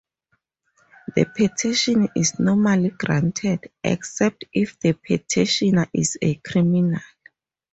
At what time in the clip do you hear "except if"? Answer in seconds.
3.83-4.79